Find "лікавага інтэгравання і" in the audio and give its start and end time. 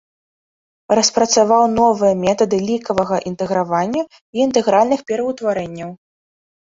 2.71-4.37